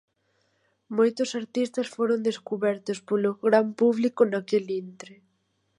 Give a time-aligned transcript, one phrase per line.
[0.97, 5.15] Moitos artistas foron descubertos polo gran público naquel intre.